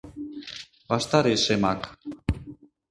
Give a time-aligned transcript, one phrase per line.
[0.89, 1.81] Ваштарешемак.